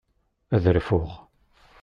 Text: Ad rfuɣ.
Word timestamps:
Ad 0.55 0.65
rfuɣ. 0.75 1.09